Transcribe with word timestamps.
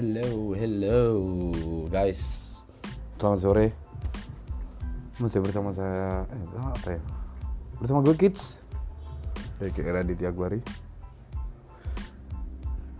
Hello, 0.00 0.56
hello 0.56 1.04
guys. 1.92 2.56
Selamat 3.20 3.40
sore. 3.44 3.66
Masih 5.20 5.44
bersama 5.44 5.76
saya 5.76 6.24
eh 6.24 6.40
apa 6.56 6.96
ya? 6.96 7.00
Bersama 7.76 8.00
gue 8.08 8.16
Kids. 8.16 8.56
Kayak 9.60 10.00
Raditya 10.00 10.32
Guari. 10.32 10.64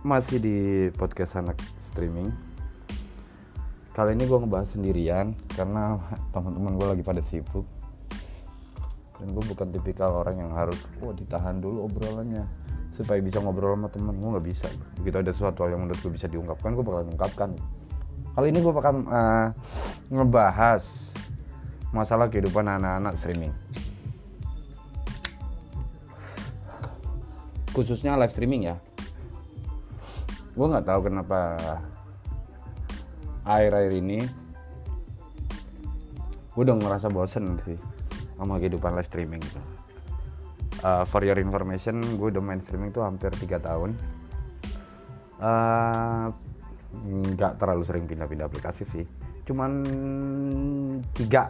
Masih 0.05 0.37
di 0.37 0.57
podcast 0.93 1.41
anak 1.41 1.57
streaming. 1.81 2.29
Kali 3.97 4.13
ini 4.13 4.29
gue 4.29 4.37
ngebahas 4.37 4.69
sendirian 4.69 5.33
karena 5.57 5.97
teman-teman 6.29 6.77
gue 6.77 6.85
lagi 6.85 7.01
pada 7.01 7.25
sibuk. 7.25 7.65
Dan 9.17 9.33
gue 9.33 9.41
bukan 9.49 9.73
tipikal 9.73 10.21
orang 10.21 10.37
yang 10.37 10.53
harus, 10.53 10.77
oh 11.01 11.17
ditahan 11.17 11.65
dulu 11.65 11.89
obrolannya 11.89 12.45
supaya 13.01 13.19
bisa 13.21 13.41
ngobrol 13.41 13.75
sama 13.75 13.89
temen. 13.89 14.15
Gue 14.17 14.29
nggak 14.37 14.45
bisa. 14.45 14.65
Begitu 15.01 15.17
ada 15.19 15.31
sesuatu 15.33 15.65
yang 15.67 15.81
menurut 15.83 15.99
gue 15.99 16.11
bisa 16.13 16.27
diungkapkan 16.29 16.77
gue 16.77 16.85
bakal 16.85 17.01
ungkapkan. 17.09 17.49
Kali 18.37 18.47
ini 18.53 18.59
gue 18.63 18.73
bakal 18.73 18.93
uh, 19.09 19.47
ngebahas 20.13 20.83
masalah 21.91 22.31
kehidupan 22.31 22.63
anak-anak 22.65 23.19
streaming. 23.19 23.53
Khususnya 27.75 28.15
live 28.15 28.31
streaming 28.31 28.71
ya. 28.71 28.75
Gue 30.55 30.65
nggak 30.67 30.87
tahu 30.87 31.07
kenapa 31.11 31.57
air-air 33.47 33.91
ini 33.97 34.21
gue 36.51 36.61
udah 36.67 36.77
ngerasa 36.77 37.07
bosen 37.09 37.57
sih 37.63 37.79
sama 38.35 38.59
kehidupan 38.59 38.93
live 38.93 39.07
streaming 39.07 39.39
gitu 39.39 39.80
uh, 40.85 41.03
for 41.07 41.21
your 41.25 41.37
information 41.37 42.01
gue 42.17 42.27
udah 42.33 42.43
main 42.43 42.61
streaming 42.61 42.93
tuh 42.93 43.05
hampir 43.05 43.31
3 43.33 43.61
tahun. 43.61 43.97
Nggak 47.33 47.51
uh, 47.53 47.57
terlalu 47.57 47.83
sering 47.87 48.05
pindah-pindah 48.05 48.45
aplikasi 48.45 48.83
sih. 48.89 49.05
Cuman 49.45 49.71
tiga. 51.17 51.49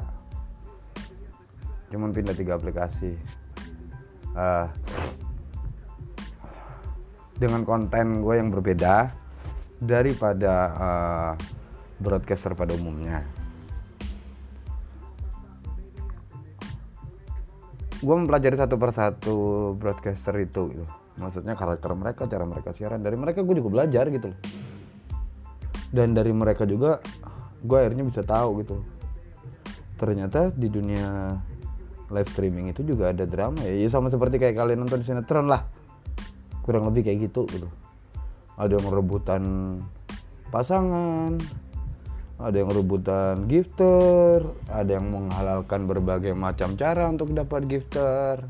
Cuman 1.91 2.15
pindah 2.15 2.35
tiga 2.35 2.55
aplikasi. 2.55 3.19
Uh, 4.31 4.67
dengan 7.35 7.67
konten 7.67 8.23
gue 8.23 8.37
yang 8.37 8.47
berbeda 8.53 9.11
daripada 9.81 10.53
uh, 10.77 11.33
broadcaster 11.99 12.53
pada 12.53 12.77
umumnya 12.77 13.40
gue 18.01 18.15
mempelajari 18.17 18.57
satu 18.57 18.75
persatu 18.81 19.37
broadcaster 19.77 20.33
itu 20.41 20.73
gitu. 20.73 20.85
maksudnya 21.21 21.53
karakter 21.53 21.93
mereka 21.93 22.25
cara 22.25 22.49
mereka 22.49 22.73
siaran. 22.73 23.05
Dari 23.05 23.13
mereka 23.13 23.45
gue 23.45 23.55
juga 23.61 23.69
belajar 23.69 24.09
gitu 24.09 24.33
loh. 24.33 24.39
Dan 25.93 26.17
dari 26.17 26.33
mereka 26.33 26.65
juga 26.65 26.97
gue 27.61 27.77
akhirnya 27.77 28.01
bisa 28.01 28.25
tahu 28.25 28.65
gitu 28.65 28.81
ternyata 30.01 30.49
di 30.49 30.65
dunia 30.65 31.37
live 32.09 32.29
streaming 32.33 32.73
itu 32.73 32.81
juga 32.81 33.13
ada 33.13 33.21
drama 33.29 33.61
ya, 33.61 33.85
ya 33.85 33.89
sama 33.93 34.09
seperti 34.09 34.41
kayak 34.41 34.57
kalian 34.57 34.81
nonton 34.81 35.05
sinetron 35.05 35.45
lah. 35.45 35.69
Kurang 36.65 36.89
lebih 36.89 37.05
kayak 37.05 37.29
gitu 37.29 37.45
gitu. 37.53 37.69
Ada 38.57 38.81
yang 38.81 39.77
pasangan 40.51 41.37
ada 42.41 42.57
yang 42.57 42.69
rebutan 42.73 43.45
gifter, 43.45 44.41
ada 44.67 44.97
yang 44.97 45.07
menghalalkan 45.13 45.85
berbagai 45.85 46.33
macam 46.33 46.73
cara 46.73 47.05
untuk 47.09 47.33
dapat 47.33 47.69
gifter. 47.69 48.41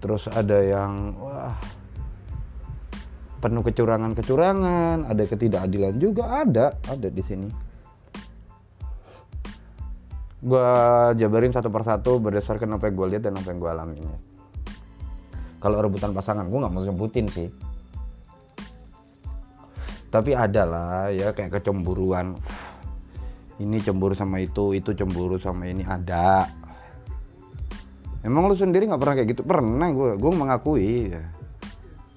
Terus 0.00 0.28
ada 0.28 0.60
yang 0.60 1.16
wah 1.16 1.56
penuh 3.40 3.64
kecurangan-kecurangan, 3.64 5.08
ada 5.08 5.22
ketidakadilan 5.24 5.96
juga 5.96 6.44
ada, 6.44 6.76
ada 6.84 7.08
di 7.08 7.22
sini. 7.24 7.48
Gua 10.40 10.68
jabarin 11.16 11.52
satu 11.52 11.68
persatu 11.68 12.16
berdasarkan 12.20 12.80
apa 12.80 12.88
yang 12.88 12.96
gue 12.96 13.06
lihat 13.16 13.22
dan 13.28 13.36
apa 13.36 13.48
yang 13.52 13.60
gue 13.60 13.70
alami. 13.72 14.00
Kalau 15.60 15.76
rebutan 15.84 16.16
pasangan, 16.16 16.48
gue 16.48 16.56
nggak 16.56 16.72
mau 16.72 16.84
sebutin 16.84 17.28
sih 17.28 17.69
tapi 20.10 20.34
ada 20.34 20.62
lah 20.66 21.08
ya 21.14 21.30
kayak 21.30 21.62
kecemburuan. 21.62 22.34
Ini 23.60 23.76
cemburu 23.84 24.16
sama 24.16 24.40
itu 24.42 24.74
itu 24.74 24.90
cemburu 24.92 25.38
sama 25.38 25.70
ini 25.70 25.86
ada. 25.86 26.44
Emang 28.20 28.50
lu 28.50 28.56
sendiri 28.58 28.90
nggak 28.90 29.00
pernah 29.00 29.14
kayak 29.16 29.28
gitu? 29.32 29.42
Pernah 29.46 29.88
gue 29.94 30.10
gue 30.18 30.32
mengakui 30.34 31.14
ya. 31.14 31.24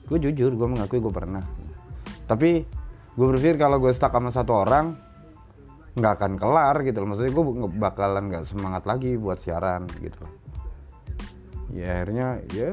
Gue 0.10 0.18
jujur 0.20 0.52
gue 0.58 0.68
mengakui 0.68 1.00
gue 1.00 1.14
pernah. 1.14 1.44
Tapi 2.26 2.66
gue 3.14 3.26
berpikir 3.30 3.62
kalau 3.62 3.78
gue 3.78 3.94
stuck 3.94 4.12
sama 4.12 4.34
satu 4.34 4.66
orang 4.66 4.98
nggak 5.94 6.14
akan 6.18 6.34
kelar 6.42 6.76
gitu 6.82 6.98
loh. 7.04 7.08
Maksudnya 7.14 7.32
gue 7.32 7.46
bakalan 7.78 8.24
nggak 8.28 8.46
semangat 8.50 8.84
lagi 8.90 9.16
buat 9.20 9.38
siaran 9.44 9.86
gitu 10.02 10.26
ya 11.74 12.06
akhirnya 12.06 12.28
ya 12.54 12.70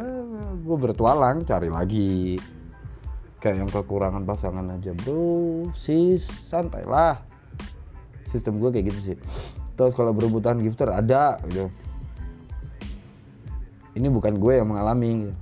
gue 0.61 0.77
bertualang 0.77 1.49
cari 1.49 1.73
lagi 1.73 2.37
kayak 3.41 3.57
yang 3.65 3.71
kekurangan 3.73 4.23
pasangan 4.29 4.69
aja 4.69 4.93
bro. 4.93 5.67
Sis 5.75 6.29
santai 6.47 6.85
lah 6.85 7.19
sistem 8.31 8.63
gue 8.63 8.71
kayak 8.71 8.95
gitu 8.95 9.01
sih. 9.13 9.17
Terus 9.75 9.93
kalau 9.99 10.15
berebutan 10.15 10.63
gifter 10.63 10.93
ada 10.93 11.41
gitu. 11.51 11.67
Ini 13.99 14.07
bukan 14.07 14.39
gue 14.39 14.53
yang 14.63 14.71
mengalami 14.71 15.27
gitu. 15.27 15.35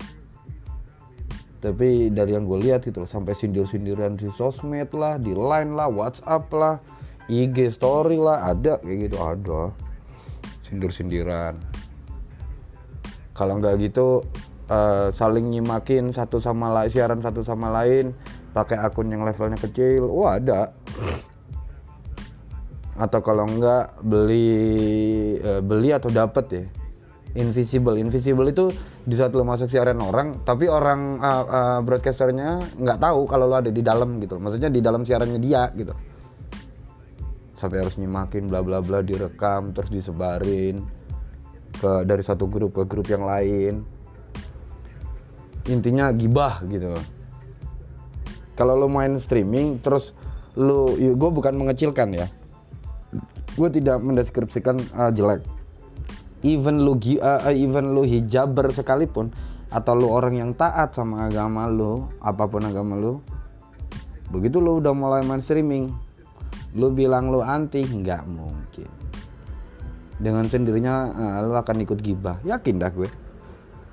tapi 1.58 2.06
dari 2.14 2.38
yang 2.38 2.47
gue 2.47 2.70
lihat 2.70 2.87
gitu 2.87 3.03
loh 3.03 3.10
sampai 3.10 3.34
sindir-sindiran 3.34 4.14
di 4.14 4.31
sosmed 4.38 4.94
lah 4.94 5.19
di 5.19 5.34
line 5.34 5.75
lah 5.75 5.91
whatsapp 5.91 6.47
lah 6.54 6.78
IG 7.26 7.75
story 7.75 8.14
lah 8.14 8.54
ada 8.54 8.78
kayak 8.78 9.10
gitu 9.10 9.19
ada. 9.19 9.75
Sindir-sindiran. 10.70 11.58
Kalau 13.34 13.58
nggak 13.58 13.75
gitu 13.91 14.22
uh, 14.69 15.09
saling 15.17 15.49
nyimakin 15.51 16.12
satu 16.12 16.39
sama 16.39 16.71
lain 16.71 16.91
siaran 16.93 17.21
satu 17.25 17.43
sama 17.43 17.73
lain 17.73 18.12
pakai 18.53 18.81
akun 18.81 19.11
yang 19.12 19.25
levelnya 19.25 19.59
kecil 19.59 20.09
wah 20.09 20.37
ada. 20.37 20.73
Atau 22.99 23.23
kalau 23.23 23.47
enggak 23.47 23.95
beli 24.03 25.39
uh, 25.43 25.62
beli 25.65 25.91
atau 25.95 26.11
dapat 26.12 26.47
ya. 26.53 26.65
Invisible. 27.39 28.01
Invisible 28.01 28.49
itu 28.51 28.73
di 29.05 29.15
saat 29.15 29.33
lo 29.37 29.45
masuk 29.45 29.69
siaran 29.71 30.01
orang 30.01 30.43
tapi 30.43 30.67
orang 30.67 31.21
uh, 31.21 31.45
uh, 31.47 31.81
broadcasternya 31.85 32.77
nggak 32.77 32.99
tahu 32.99 33.29
kalau 33.29 33.47
lo 33.47 33.61
ada 33.61 33.71
di 33.71 33.85
dalam 33.85 34.19
gitu. 34.19 34.41
Maksudnya 34.41 34.73
di 34.73 34.81
dalam 34.83 35.05
siarannya 35.05 35.39
dia 35.39 35.71
gitu. 35.77 35.95
Sampai 37.59 37.83
harus 37.83 37.95
nyimakin 37.99 38.50
bla 38.50 38.62
bla 38.62 38.83
bla 38.83 39.03
direkam 39.03 39.71
terus 39.75 39.91
disebarin 39.91 40.83
ke 41.79 42.03
dari 42.03 42.23
satu 42.27 42.50
grup 42.50 42.75
ke 42.75 42.83
grup 42.91 43.06
yang 43.06 43.23
lain 43.23 43.97
intinya 45.69 46.11
gibah 46.11 46.65
gitu. 46.67 46.97
Kalau 48.56 48.75
lo 48.75 48.91
main 48.91 49.21
streaming 49.23 49.79
terus 49.84 50.11
lo 50.59 50.97
ya 50.99 51.15
gue 51.15 51.31
bukan 51.31 51.55
mengecilkan 51.55 52.11
ya. 52.17 52.27
Gue 53.55 53.69
tidak 53.71 54.03
mendeskripsikan 54.03 54.81
uh, 54.97 55.12
jelek. 55.15 55.45
Even 56.43 56.83
lu 56.83 56.99
uh, 56.99 57.53
even 57.53 57.95
lu 57.95 58.03
hijaber 58.03 58.73
sekalipun 58.75 59.31
atau 59.69 59.93
lu 59.95 60.09
orang 60.09 60.41
yang 60.41 60.51
taat 60.56 60.97
sama 60.97 61.29
agama 61.29 61.69
lu 61.69 62.09
apa 62.25 62.49
pun 62.49 62.65
agama 62.65 62.97
lu 62.97 63.21
begitu 64.33 64.65
lu 64.65 64.81
udah 64.81 64.97
mulai 64.97 65.21
main 65.29 65.45
streaming 65.45 65.93
lu 66.73 66.89
bilang 66.93 67.29
lu 67.29 67.45
anti 67.45 67.85
nggak 67.85 68.25
mungkin. 68.27 68.89
Dengan 70.19 70.50
sendirinya 70.50 70.95
uh, 71.15 71.38
lu 71.47 71.55
akan 71.55 71.76
ikut 71.87 71.99
gibah. 72.03 72.43
Yakin 72.43 72.75
dah 72.82 72.91
gue? 72.91 73.09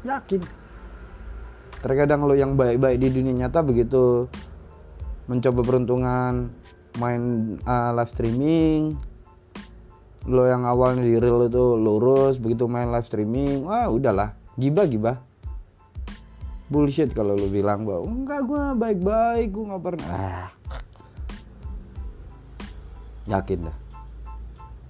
Yakin 0.06 0.65
terkadang 1.86 2.26
lo 2.26 2.34
yang 2.34 2.58
baik-baik 2.58 2.98
di 2.98 3.14
dunia 3.14 3.46
nyata 3.46 3.62
begitu 3.62 4.26
mencoba 5.30 5.62
peruntungan 5.62 6.50
main 6.98 7.54
uh, 7.62 7.94
live 7.94 8.10
streaming 8.10 8.98
lo 10.26 10.50
yang 10.50 10.66
awalnya 10.66 11.06
di 11.06 11.22
real 11.22 11.46
itu 11.46 11.78
lurus 11.78 12.42
begitu 12.42 12.66
main 12.66 12.90
live 12.90 13.06
streaming 13.06 13.70
wah 13.70 13.86
udahlah 13.86 14.34
gibah 14.58 15.22
bullshit 16.74 17.14
kalau 17.14 17.38
lo 17.38 17.46
bilang 17.54 17.86
bahwa 17.86 18.10
enggak 18.10 18.42
gue 18.50 18.64
baik-baik 18.82 19.48
gue 19.54 19.66
nggak 19.70 19.84
pernah. 19.86 20.10
Ah. 20.10 20.50
yakin 23.26 23.70
dah. 23.70 23.78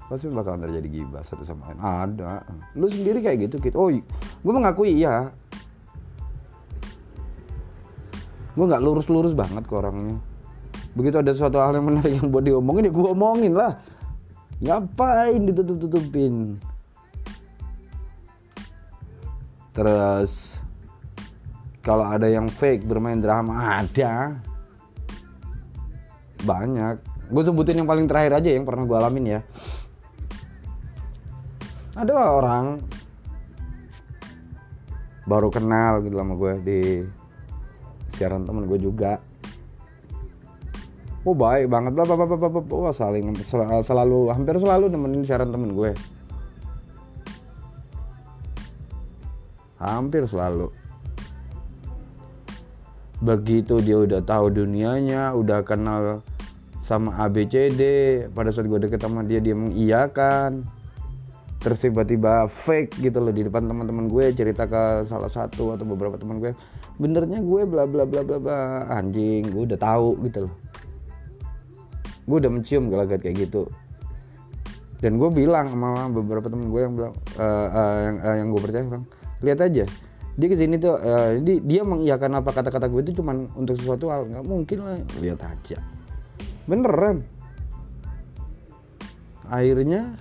Pasti 0.06 0.28
bakal 0.32 0.60
terjadi 0.60 0.88
gibah 0.88 1.24
satu 1.28 1.44
sama 1.44 1.72
lain. 1.72 1.80
Ada. 1.84 2.48
Lu 2.80 2.88
sendiri 2.88 3.20
kayak 3.20 3.52
gitu 3.52 3.60
gitu 3.60 3.76
oh 3.76 3.92
gue 3.92 4.54
mengakui 4.54 4.96
iya 5.04 5.36
gue 8.56 8.66
nggak 8.66 8.84
lurus-lurus 8.84 9.36
banget 9.36 9.68
ke 9.68 9.74
orangnya. 9.76 10.18
Begitu 10.96 11.20
ada 11.20 11.36
suatu 11.36 11.60
hal 11.60 11.76
yang 11.76 11.92
menarik 11.92 12.16
yang 12.16 12.32
buat 12.32 12.48
diomongin 12.48 12.88
ya 12.88 12.92
gue 12.96 13.06
omongin 13.12 13.54
lah. 13.54 13.76
Ngapain 14.64 15.44
ditutup-tutupin? 15.44 16.56
Terus 19.76 20.56
kalau 21.84 22.08
ada 22.08 22.32
yang 22.32 22.48
fake 22.48 22.88
bermain 22.88 23.20
drama 23.20 23.84
ada. 23.84 24.40
Banyak. 26.48 26.96
Gue 27.28 27.44
sebutin 27.44 27.84
yang 27.84 27.90
paling 27.90 28.08
terakhir 28.08 28.40
aja 28.40 28.50
yang 28.56 28.64
pernah 28.64 28.88
gue 28.88 28.96
alamin 28.96 29.26
ya. 29.36 29.42
Ada 32.00 32.12
orang 32.16 32.80
baru 35.28 35.50
kenal 35.52 36.06
gitu 36.06 36.16
sama 36.16 36.34
gue 36.38 36.54
di 36.64 36.82
siaran 38.16 38.48
temen 38.48 38.66
gue 38.66 38.80
juga. 38.80 39.20
Oh 41.26 41.34
baik 41.34 41.70
banget. 41.70 41.92
Bla 41.98 42.06
bla 42.06 42.16
bla 42.16 42.38
bla 42.38 42.50
bla 42.50 42.62
wah 42.62 42.94
saling 42.94 43.34
sel 43.50 43.66
selalu 43.82 44.30
hampir 44.30 44.56
selalu 44.62 44.92
nemenin 44.94 45.26
siaran 45.26 45.50
temen 45.50 45.74
gue. 45.74 45.92
Hampir 49.82 50.26
selalu. 50.30 50.70
Begitu 53.24 53.82
dia 53.82 53.98
udah 54.00 54.22
tahu 54.22 54.54
dunianya 54.54 55.34
udah 55.34 55.66
kenal 55.66 56.22
sama 56.86 57.18
ABCD 57.26 57.82
pada 58.30 58.54
saat 58.54 58.70
gue 58.70 58.78
deket 58.78 59.02
sama 59.02 59.26
dia 59.26 59.42
dia 59.42 59.58
mengiyakan 59.58 60.70
terus 61.66 61.82
tiba-tiba 61.82 62.46
fake 62.46 63.02
gitu 63.02 63.18
loh 63.18 63.34
di 63.34 63.42
depan 63.42 63.66
teman-teman 63.66 64.06
gue 64.06 64.38
cerita 64.38 64.70
ke 64.70 65.10
salah 65.10 65.34
satu 65.34 65.74
atau 65.74 65.82
beberapa 65.82 66.14
teman 66.22 66.38
gue. 66.38 66.54
Benernya 67.02 67.42
gue 67.42 67.62
bla 67.66 67.90
bla 67.90 68.06
bla 68.06 68.22
bla 68.22 68.38
bla 68.38 68.86
anjing 68.94 69.50
gue 69.50 69.74
udah 69.74 69.80
tahu 69.82 70.22
gitu 70.30 70.46
loh. 70.46 70.54
Gue 72.30 72.38
udah 72.38 72.52
mencium 72.54 72.94
gelagat 72.94 73.26
kayak 73.26 73.50
gitu. 73.50 73.66
Dan 75.02 75.18
gue 75.18 75.30
bilang 75.34 75.74
sama 75.74 76.06
beberapa 76.14 76.46
temen 76.54 76.70
gue 76.70 76.82
yang 76.86 76.94
bilang 76.94 77.18
uh, 77.42 77.68
uh, 77.74 77.98
yang 77.98 78.16
uh, 78.22 78.36
yang 78.38 78.48
gue 78.54 78.62
percaya 78.62 78.86
bang 78.86 79.06
lihat 79.44 79.60
aja 79.62 79.84
dia 80.36 80.48
ke 80.52 80.56
sini 80.60 80.76
tuh 80.76 81.00
uh, 81.00 81.32
dia, 81.40 81.82
mengiyakan 81.88 82.44
apa 82.44 82.52
kata-kata 82.52 82.92
gue 82.92 83.08
itu 83.08 83.24
cuman 83.24 83.48
untuk 83.56 83.80
sesuatu 83.80 84.12
hal 84.12 84.28
nggak 84.28 84.44
mungkin 84.44 84.78
lah 84.84 85.00
lihat 85.24 85.40
aja. 85.48 85.80
Beneran. 86.68 87.24
Akhirnya 89.48 90.20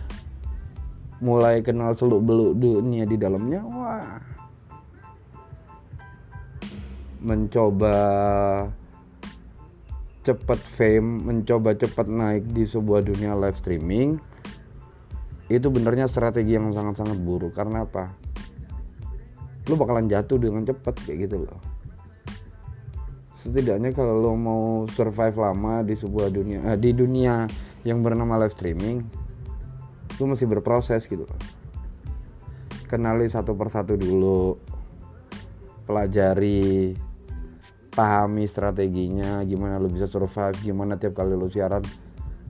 mulai 1.25 1.65
kenal 1.65 1.97
seluk 1.97 2.21
beluk 2.21 2.53
dunia 2.61 3.09
di 3.09 3.17
dalamnya 3.17 3.65
wah. 3.65 4.21
Mencoba 7.25 7.97
cepat 10.25 10.61
fame 10.77 11.25
mencoba 11.25 11.73
cepat 11.73 12.05
naik 12.05 12.45
di 12.53 12.69
sebuah 12.69 13.01
dunia 13.01 13.33
live 13.33 13.57
streaming 13.57 14.21
itu 15.53 15.69
benernya 15.69 16.09
strategi 16.09 16.57
yang 16.57 16.73
sangat-sangat 16.73 17.21
buruk. 17.21 17.53
Karena 17.57 17.85
apa? 17.85 18.13
Lu 19.69 19.81
bakalan 19.81 20.09
jatuh 20.09 20.37
dengan 20.37 20.65
cepat 20.65 20.97
kayak 21.05 21.29
gitu 21.29 21.45
loh. 21.45 21.61
Setidaknya 23.45 23.93
kalau 23.93 24.21
lo 24.21 24.33
mau 24.37 24.65
survive 24.89 25.37
lama 25.37 25.85
di 25.85 25.97
sebuah 25.97 26.33
dunia 26.33 26.61
eh, 26.73 26.79
di 26.81 26.97
dunia 26.97 27.45
yang 27.85 28.01
bernama 28.01 28.41
live 28.41 28.57
streaming 28.57 29.24
lu 30.23 30.31
masih 30.31 30.47
berproses 30.47 31.03
gitu 31.07 31.27
kenali 32.87 33.27
satu 33.27 33.57
persatu 33.59 33.99
dulu 33.99 34.55
pelajari 35.85 36.95
pahami 37.95 38.47
strateginya 38.51 39.43
gimana 39.47 39.79
lu 39.79 39.91
bisa 39.91 40.07
survive 40.11 40.59
gimana 40.63 40.99
tiap 40.99 41.19
kali 41.19 41.35
lu 41.35 41.47
siaran 41.51 41.83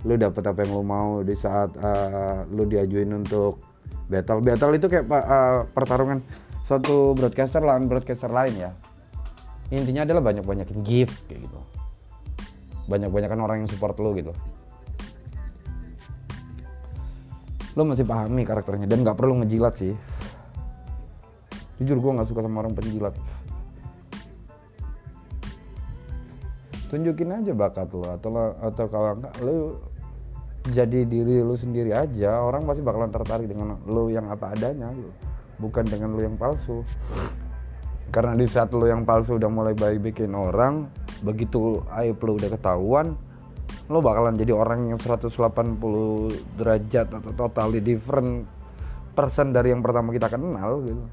lu 0.05 0.21
dapet 0.21 0.45
apa 0.45 0.69
yang 0.69 0.73
lu 0.81 0.85
mau 0.85 1.25
di 1.25 1.33
saat 1.33 1.73
uh, 1.81 2.45
lu 2.53 2.69
diajuin 2.69 3.09
untuk 3.25 3.57
battle. 4.05 4.45
Battle 4.45 4.77
itu 4.77 4.87
kayak 4.93 5.09
uh, 5.09 5.65
pertarungan 5.73 6.21
satu 6.69 7.17
broadcaster 7.17 7.65
lawan 7.65 7.89
broadcaster 7.89 8.29
lain 8.29 8.69
ya. 8.69 8.71
Intinya 9.73 10.05
adalah 10.05 10.21
banyak 10.21 10.45
banyakin 10.45 10.85
gift 10.85 11.25
kayak 11.25 11.49
gitu. 11.49 11.61
Banyak 12.85 13.09
banyakan 13.09 13.41
orang 13.41 13.57
yang 13.65 13.71
support 13.73 13.97
lu 13.97 14.13
gitu 14.13 14.37
lo 17.75 17.83
masih 17.83 18.07
pahami 18.07 18.47
karakternya 18.47 18.87
dan 18.87 19.03
nggak 19.03 19.19
perlu 19.19 19.43
ngejilat 19.43 19.75
sih. 19.75 19.95
Jujur 21.83 21.99
gue 21.99 22.13
nggak 22.15 22.29
suka 22.31 22.41
sama 22.47 22.63
orang 22.63 22.75
penjilat. 22.79 23.15
Tunjukin 26.87 27.35
aja 27.35 27.51
bakat 27.51 27.91
lo 27.91 28.07
atau 28.07 28.31
lo, 28.31 28.55
atau 28.63 28.87
kalau 28.87 29.19
enggak 29.19 29.35
lo 29.43 29.55
jadi 30.71 31.03
diri 31.03 31.43
lo 31.43 31.59
sendiri 31.59 31.91
aja 31.91 32.39
orang 32.39 32.63
pasti 32.63 32.81
bakalan 32.87 33.11
tertarik 33.11 33.51
dengan 33.51 33.75
lo 33.85 34.07
yang 34.07 34.31
apa 34.31 34.55
adanya 34.55 34.95
gitu. 34.95 35.11
bukan 35.59 35.83
dengan 35.87 36.15
lo 36.15 36.23
yang 36.23 36.39
palsu. 36.39 36.87
Karena 38.15 38.39
di 38.39 38.47
saat 38.47 38.71
lo 38.71 38.87
yang 38.87 39.03
palsu 39.03 39.35
udah 39.35 39.51
mulai 39.51 39.75
baik 39.75 40.15
bikin 40.15 40.31
orang 40.39 40.87
begitu 41.27 41.83
aib 41.99 42.23
lo 42.23 42.39
udah 42.39 42.51
ketahuan 42.55 43.19
lo 43.93 44.01
bakalan 44.01 44.33
jadi 44.33 44.57
orang 44.57 44.89
yang 44.89 44.97
180 44.97 45.37
derajat 46.57 47.07
atau 47.13 47.33
totally 47.37 47.85
different 47.85 48.49
person 49.13 49.53
dari 49.53 49.77
yang 49.77 49.85
pertama 49.85 50.09
kita 50.09 50.33
kenal 50.33 50.81
gitu. 50.89 51.05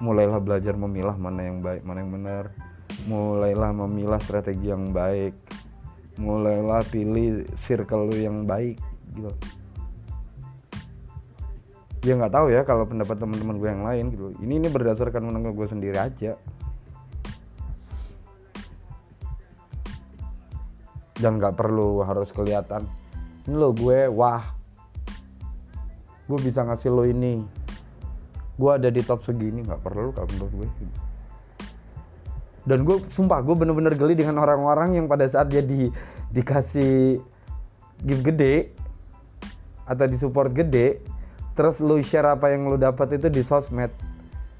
Mulailah 0.00 0.40
belajar 0.40 0.74
memilah 0.78 1.18
mana 1.18 1.40
yang 1.44 1.58
baik 1.60 1.82
mana 1.82 1.98
yang 2.00 2.12
benar. 2.14 2.44
Mulailah 3.10 3.74
memilah 3.74 4.22
strategi 4.22 4.70
yang 4.70 4.94
baik. 4.94 5.34
Mulailah 6.22 6.86
pilih 6.88 7.42
circle 7.66 8.06
lo 8.06 8.16
yang 8.16 8.46
baik 8.46 8.78
gitu. 9.18 9.34
Ya 12.06 12.16
nggak 12.16 12.32
tahu 12.32 12.46
ya 12.54 12.62
kalau 12.64 12.86
pendapat 12.88 13.18
teman-teman 13.18 13.60
gue 13.60 13.68
yang 13.68 13.84
lain 13.84 14.04
gitu. 14.14 14.26
Ini 14.40 14.62
ini 14.62 14.68
berdasarkan 14.70 15.26
menengah 15.26 15.52
gue 15.52 15.66
sendiri 15.68 15.98
aja 16.00 16.38
dan 21.20 21.36
nggak 21.36 21.54
perlu 21.54 22.00
harus 22.02 22.32
kelihatan. 22.32 22.88
Ini 23.44 23.54
lo 23.54 23.76
gue 23.76 24.08
wah. 24.08 24.56
Gue 26.24 26.38
bisa 26.40 26.64
ngasih 26.64 26.90
lo 26.90 27.04
ini. 27.04 27.44
Gue 28.56 28.70
ada 28.72 28.88
di 28.88 29.04
top 29.04 29.22
segini 29.22 29.60
nggak 29.60 29.84
perlu 29.84 30.10
kalau 30.16 30.28
menurut 30.32 30.52
gue. 30.64 30.68
Dan 32.64 32.84
gue 32.84 33.04
sumpah 33.12 33.44
gue 33.44 33.56
bener-bener 33.56 33.96
geli 33.96 34.16
dengan 34.16 34.40
orang-orang 34.40 34.96
yang 34.96 35.06
pada 35.08 35.28
saat 35.28 35.52
dia 35.52 35.64
di 35.64 35.92
dikasih 36.32 37.20
gift 38.04 38.22
gede 38.24 38.72
atau 39.84 40.06
di 40.08 40.16
support 40.16 40.52
gede 40.56 41.02
terus 41.56 41.82
lo 41.82 41.98
share 42.00 42.32
apa 42.32 42.52
yang 42.52 42.68
lo 42.68 42.80
dapat 42.80 43.20
itu 43.20 43.28
di 43.28 43.44
sosmed. 43.44 43.92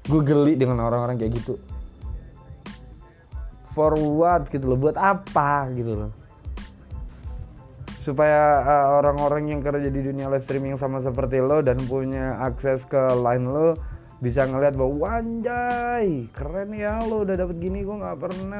Gue 0.05 0.21
geli 0.25 0.57
dengan 0.57 0.81
orang-orang 0.81 1.17
kayak 1.17 1.33
gitu. 1.41 1.55
For 3.71 3.95
what 3.95 4.51
gitu 4.51 4.67
loh 4.67 4.75
buat 4.75 4.99
apa 4.99 5.71
gitu 5.71 5.95
loh 5.95 6.20
supaya 8.01 8.65
uh, 8.65 8.97
orang-orang 8.97 9.53
yang 9.53 9.61
kerja 9.61 9.89
di 9.93 10.01
dunia 10.01 10.25
live 10.33 10.41
streaming 10.41 10.73
sama 10.81 11.05
seperti 11.05 11.37
lo 11.37 11.61
dan 11.61 11.77
punya 11.85 12.41
akses 12.41 12.81
ke 12.89 12.97
line 12.97 13.45
lo 13.45 13.77
bisa 14.21 14.45
ngeliat 14.45 14.73
bahwa 14.73 15.09
wanjay 15.09 16.29
keren 16.33 16.73
ya 16.73 17.01
lo 17.05 17.25
udah 17.25 17.37
dapet 17.37 17.61
gini 17.61 17.85
gue 17.85 17.95
nggak 17.97 18.17
pernah 18.17 18.59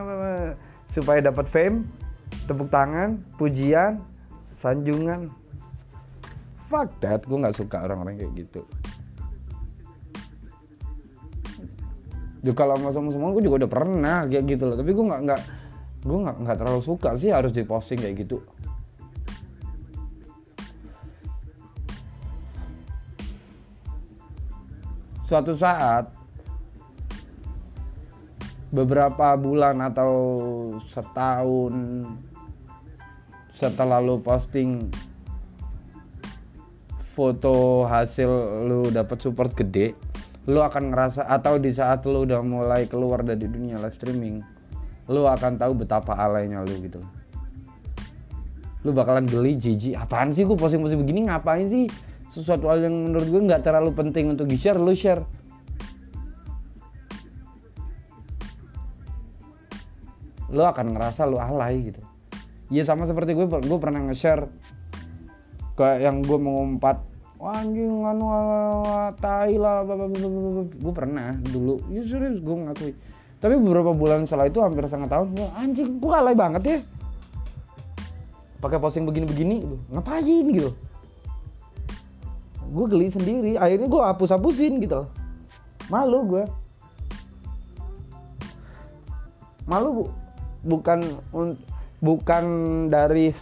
supaya 0.94 1.26
dapat 1.26 1.46
fame 1.50 1.90
tepuk 2.46 2.70
tangan 2.70 3.22
pujian 3.38 3.98
sanjungan. 4.62 5.34
Fuck 6.70 7.02
that 7.02 7.26
gue 7.26 7.38
nggak 7.38 7.58
suka 7.58 7.82
orang-orang 7.82 8.22
kayak 8.22 8.46
gitu. 8.46 8.62
Duh, 12.42 12.58
kalau 12.58 12.74
sama 12.90 13.14
semua 13.14 13.30
gue 13.38 13.46
juga 13.46 13.66
udah 13.66 13.70
pernah 13.70 14.18
kayak 14.26 14.46
gitu 14.50 14.64
loh. 14.70 14.78
Tapi 14.78 14.92
gue 14.94 15.06
nggak 15.06 15.22
nggak 15.30 15.42
gue 16.02 16.18
nggak 16.26 16.58
terlalu 16.58 16.82
suka 16.82 17.14
sih 17.18 17.30
harus 17.30 17.54
diposting 17.54 18.02
kayak 18.02 18.26
gitu 18.26 18.42
suatu 25.32 25.56
saat 25.56 26.12
beberapa 28.68 29.32
bulan 29.40 29.80
atau 29.80 30.12
setahun 30.92 32.04
setelah 33.56 34.04
lu 34.04 34.20
posting 34.20 34.92
foto 37.16 37.88
hasil 37.88 38.28
lu 38.68 38.92
dapat 38.92 39.24
support 39.24 39.56
gede 39.56 39.96
lu 40.52 40.60
akan 40.60 40.92
ngerasa 40.92 41.24
atau 41.24 41.56
di 41.56 41.72
saat 41.72 42.04
lu 42.04 42.28
udah 42.28 42.44
mulai 42.44 42.84
keluar 42.92 43.24
dari 43.24 43.48
dunia 43.48 43.80
live 43.80 43.96
streaming 43.96 44.44
lu 45.08 45.24
akan 45.32 45.56
tahu 45.56 45.80
betapa 45.80 46.12
alaynya 46.12 46.60
lu 46.68 46.76
gitu. 46.84 47.00
Lu 48.84 48.92
bakalan 48.92 49.24
geli 49.24 49.56
jijik 49.56 49.96
apaan 49.96 50.36
sih 50.36 50.44
gue 50.44 50.60
posting-posting 50.60 51.00
begini? 51.00 51.32
Ngapain 51.32 51.72
sih 51.72 51.88
sesuatu 52.32 52.72
hal 52.72 52.88
yang 52.88 52.96
menurut 53.12 53.28
gue 53.28 53.42
nggak 53.44 53.64
terlalu 53.68 53.92
penting 53.92 54.32
untuk 54.32 54.48
di 54.48 54.56
share 54.56 54.80
lu 54.80 54.96
share. 54.96 55.24
Lo 60.52 60.68
akan 60.68 60.96
ngerasa 60.96 61.28
lo 61.28 61.40
alay 61.40 61.92
gitu. 61.92 62.02
Iya 62.72 62.88
sama 62.88 63.04
seperti 63.04 63.36
gue 63.36 63.48
gue 63.48 63.80
pernah 63.80 64.00
nge-share 64.08 64.48
kayak 65.76 66.00
yang 66.08 66.24
gue 66.24 66.40
mengumpat 66.40 67.04
anjing 67.42 68.06
anu 68.06 68.30
tai 69.20 69.60
lah 69.60 69.84
gue 69.84 70.94
pernah 70.96 71.36
dulu. 71.52 71.84
Ya 71.92 72.04
serius 72.08 72.40
gue 72.40 72.56
ngakui. 72.56 72.96
Tapi 73.42 73.58
beberapa 73.58 73.92
bulan 73.92 74.24
setelah 74.30 74.48
itu 74.48 74.62
hampir 74.62 74.86
setengah 74.86 75.10
tahun 75.10 75.28
gua 75.34 75.50
anjing 75.58 75.98
gua 75.98 76.22
alay 76.22 76.38
banget 76.38 76.64
ya. 76.64 76.78
Pakai 78.62 78.78
posting 78.78 79.10
begini-begini 79.10 79.66
gitu. 79.66 79.76
Ngapain? 79.90 80.46
gitu 80.54 80.91
gue 82.72 82.86
geli 82.88 83.08
sendiri 83.12 83.60
akhirnya 83.60 83.92
gue 83.92 84.02
hapus 84.02 84.32
hapusin 84.40 84.80
gitu. 84.80 85.04
Loh 85.04 85.22
malu 85.92 86.20
gue 86.24 86.44
malu 89.68 89.90
bu 89.92 90.04
bukan 90.64 91.00
bukan 92.00 92.46
dari 92.88 93.36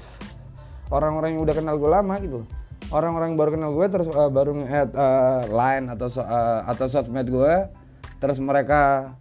orang-orang 0.90 1.38
yang 1.38 1.42
udah 1.46 1.56
kenal 1.56 1.76
gue 1.78 1.90
lama 1.90 2.16
gitu. 2.18 2.42
Orang-orang 2.90 3.38
baru 3.38 3.54
kenal 3.54 3.72
gue 3.78 3.86
terus 3.86 4.10
uh, 4.10 4.34
baru 4.34 4.66
nge-add 4.66 4.98
uh, 4.98 5.46
line 5.46 5.94
atau 5.94 6.10
uh, 6.18 6.66
atau 6.66 6.86
sosmed 6.90 7.30
gue 7.30 7.54
terus 8.18 8.42
mereka 8.42 9.14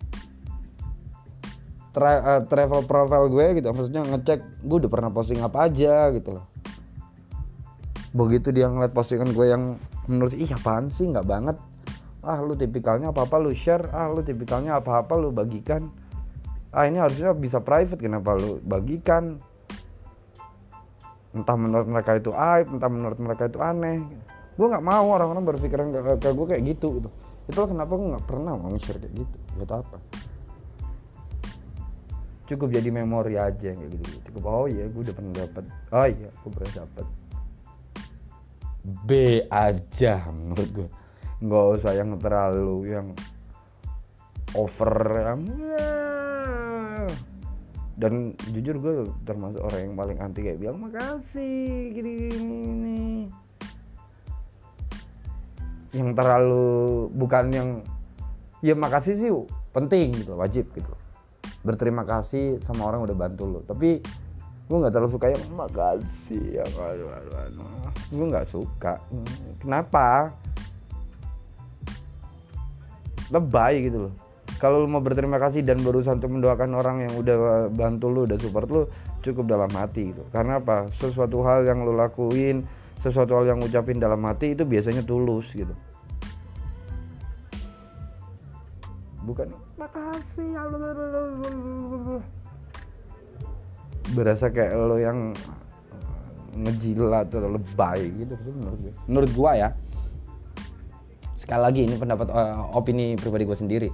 tra 1.93 2.13
uh, 2.25 2.41
travel 2.49 2.89
profile 2.89 3.29
gue 3.29 3.61
gitu. 3.61 3.69
Maksudnya 3.69 4.09
ngecek 4.09 4.41
gue 4.65 4.77
udah 4.87 4.91
pernah 4.91 5.11
posting 5.13 5.45
apa 5.45 5.69
aja? 5.69 6.09
gitu 6.17 6.41
loh. 6.41 6.49
Begitu 8.17 8.57
dia 8.57 8.73
ngeliat 8.73 8.97
postingan 8.97 9.37
gue 9.37 9.47
yang 9.53 9.77
menurut 10.09 10.35
ih 10.35 10.51
apaan 10.51 10.91
sih? 10.91 11.07
Nggak 11.07 11.27
banget. 11.29 11.57
Ah 12.25 12.41
lu 12.43 12.59
tipikalnya 12.59 13.15
apa 13.15 13.29
apa 13.29 13.37
lu 13.39 13.55
share. 13.55 13.87
Ah 13.95 14.11
lu 14.11 14.25
tipikalnya 14.25 14.81
apa 14.81 15.05
apa 15.05 15.15
lu 15.15 15.31
bagikan. 15.31 15.93
Ah 16.73 16.89
ini 16.89 16.99
harusnya 16.99 17.37
bisa 17.37 17.61
private. 17.61 18.01
Kenapa 18.01 18.35
lu 18.35 18.59
bagikan? 18.65 19.39
Entah 21.37 21.57
menurut 21.61 21.87
mereka 21.87 22.17
itu 22.17 22.33
aib 22.33 22.67
entah 22.73 22.91
menurut 22.91 23.19
mereka 23.21 23.47
itu 23.47 23.61
aneh. 23.61 24.01
Gue 24.59 24.67
nggak 24.67 24.83
mau 24.83 25.07
orang-orang 25.15 25.45
berpikiran 25.55 25.87
ke, 25.95 26.01
ke 26.19 26.29
gue 26.35 26.47
kayak 26.51 26.63
gitu 26.75 26.99
gitu. 26.99 27.09
Itulah 27.47 27.69
kenapa 27.71 27.93
gue 27.95 28.09
nggak 28.17 28.27
pernah 28.27 28.53
mau 28.59 28.75
share 28.81 28.99
kayak 28.99 29.15
gitu 29.15 29.37
buat 29.61 29.71
apa? 29.71 29.97
Cukup 32.49 32.73
jadi 32.73 32.89
memori 32.89 33.37
aja 33.37 33.71
kayak 33.77 33.93
gitu 33.93 34.19
cukup 34.39 34.43
oh 34.55 34.67
iya 34.71 34.87
gue 34.87 35.03
udah 35.03 35.15
pernah 35.17 35.35
dapat 35.35 35.65
oh 35.91 36.07
iya 36.07 36.29
gue 36.31 36.51
pernah 36.55 36.73
dapat 36.85 37.07
B 39.05 39.45
aja 39.53 40.25
menurut 40.33 40.69
gue 40.73 40.89
nggak 41.39 41.65
usah 41.79 41.93
yang 41.95 42.17
terlalu 42.19 42.97
yang 42.97 43.07
over 44.57 44.93
yang 45.21 45.41
dan 47.99 48.33
jujur 48.55 48.79
gue 48.79 48.95
termasuk 49.27 49.59
orang 49.59 49.81
yang 49.91 49.95
paling 49.99 50.19
anti 50.23 50.41
kayak 50.47 50.63
bilang 50.63 50.79
makasih 50.79 51.93
gini 51.93 52.13
gini 52.31 53.03
yang 55.93 56.15
terlalu 56.15 57.09
bukan 57.13 57.45
yang 57.51 57.69
ya 58.63 58.79
makasih 58.79 59.15
sih 59.19 59.31
penting 59.73 60.15
gitu 60.15 60.35
wajib 60.37 60.69
gitu. 60.75 60.93
Berterima 61.63 62.07
kasih 62.07 62.63
sama 62.65 62.87
orang 62.87 63.03
udah 63.03 63.17
bantu 63.19 63.45
lo 63.47 63.61
tapi 63.67 63.99
gue 64.69 64.77
nggak 64.77 64.93
terlalu 64.93 65.13
suka 65.17 65.27
yang 65.33 65.45
makasih 65.57 66.45
ya 66.61 66.65
aduh. 66.69 67.09
gue 68.13 68.27
nggak 68.29 68.47
suka 68.53 69.01
kenapa 69.65 70.37
lebay 73.33 73.89
gitu 73.89 74.09
loh 74.09 74.15
kalau 74.59 74.83
lu 74.83 74.91
mau 74.91 74.99
berterima 74.99 75.39
kasih 75.39 75.63
dan 75.63 75.79
berusaha 75.81 76.19
untuk 76.19 76.35
mendoakan 76.35 76.75
orang 76.75 77.07
yang 77.07 77.15
udah 77.15 77.71
bantu 77.71 78.11
lu, 78.11 78.27
udah 78.27 78.35
support 78.43 78.67
lu, 78.67 78.91
cukup 79.23 79.47
dalam 79.47 79.71
hati 79.71 80.11
gitu. 80.11 80.27
Karena 80.35 80.59
apa? 80.59 80.91
Sesuatu 80.99 81.47
hal 81.47 81.63
yang 81.63 81.87
lu 81.87 81.95
lakuin, 81.95 82.67
sesuatu 82.99 83.39
hal 83.39 83.55
yang 83.55 83.63
ucapin 83.63 84.03
dalam 84.03 84.19
hati 84.27 84.59
itu 84.59 84.67
biasanya 84.67 85.07
tulus 85.07 85.47
gitu. 85.55 85.71
Bukan 89.23 89.47
makasih 89.79 90.59
ya 90.59 90.67
berasa 94.17 94.49
kayak 94.49 94.73
lo 94.77 94.97
yang 94.97 95.33
ngejilat 96.59 97.29
atau 97.29 97.51
lebay 97.51 98.09
gitu 98.17 98.35
menurut 98.55 98.79
gue. 98.81 98.93
Menurut 99.07 99.31
gua 99.37 99.53
ya. 99.57 99.69
Sekali 101.39 101.61
lagi 101.63 101.81
ini 101.87 101.97
pendapat 101.97 102.29
uh, 102.29 102.77
opini 102.77 103.17
pribadi 103.17 103.45
gue 103.49 103.59
sendiri 103.59 103.91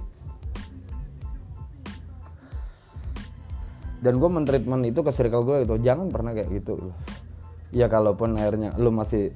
dan 4.05 4.21
gue 4.21 4.29
mentreatment 4.29 4.85
itu 4.85 5.01
ke 5.01 5.09
circle 5.09 5.41
gue 5.41 5.57
itu 5.65 5.75
jangan 5.81 6.13
pernah 6.13 6.37
kayak 6.37 6.53
gitu 6.53 6.93
ya 7.73 7.89
kalaupun 7.89 8.37
akhirnya 8.37 8.77
lu 8.77 8.93
masih 8.93 9.33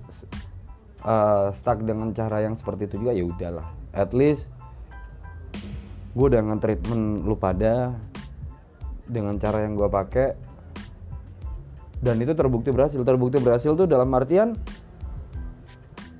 uh, 1.01 1.49
stuck 1.57 1.81
dengan 1.81 2.13
cara 2.13 2.45
yang 2.45 2.53
seperti 2.53 2.85
itu 2.85 3.01
juga 3.01 3.17
ya 3.17 3.25
udahlah 3.25 3.67
at 3.97 4.13
least 4.13 4.45
gue 6.13 6.25
udah 6.29 6.45
nge-treatment 6.53 7.25
lu 7.25 7.33
pada 7.33 7.97
dengan 9.09 9.41
cara 9.41 9.65
yang 9.65 9.73
gue 9.73 9.89
pakai 9.89 10.37
dan 11.99 12.15
itu 12.19 12.31
terbukti 12.31 12.71
berhasil. 12.71 12.99
Terbukti 13.03 13.37
berhasil 13.43 13.75
tuh 13.75 13.87
dalam 13.87 14.07
artian 14.15 14.55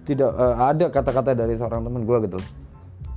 tidak 0.04 0.32
uh, 0.36 0.58
ada 0.68 0.92
kata-kata 0.92 1.38
dari 1.38 1.56
seorang 1.56 1.86
temen 1.86 2.04
gue 2.04 2.18
gitu. 2.28 2.40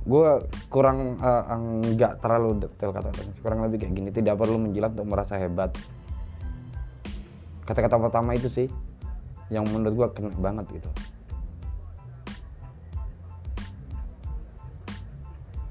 Gue 0.03 0.43
kurang 0.67 1.19
uh, 1.19 1.43
enggak 1.55 2.19
terlalu 2.19 2.67
detail 2.67 2.91
kata-katanya 2.91 3.33
kurang 3.43 3.59
lebih 3.67 3.83
kayak 3.83 3.93
gini. 3.95 4.09
Tidak 4.11 4.35
perlu 4.35 4.59
menjilat 4.59 4.95
untuk 4.95 5.07
merasa 5.11 5.35
hebat. 5.35 5.75
Kata-kata 7.63 7.95
pertama 7.99 8.35
itu 8.35 8.47
sih 8.51 8.67
yang 9.51 9.67
menurut 9.67 9.95
gue 9.95 10.07
kena 10.15 10.31
banget 10.39 10.65
gitu. 10.71 10.89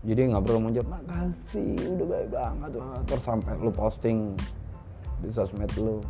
Jadi 0.03 0.35
nggak 0.35 0.43
perlu 0.43 0.59
menjawab 0.67 0.99
makasih 0.99 1.79
udah 1.95 2.07
baik 2.11 2.29
banget. 2.35 2.71
Terus 3.07 3.23
sampai 3.23 3.55
lu 3.63 3.71
posting 3.71 4.35
di 5.23 5.31
sosmed 5.31 5.71
lu 5.79 6.03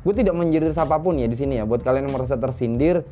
gue 0.00 0.14
tidak 0.16 0.32
menjadi 0.32 0.72
siapa 0.72 0.96
pun 1.00 1.20
ya 1.20 1.28
di 1.28 1.36
sini 1.36 1.60
ya. 1.60 1.64
Buat 1.68 1.84
kalian 1.84 2.08
yang 2.08 2.14
merasa 2.16 2.40
tersindir 2.40 3.04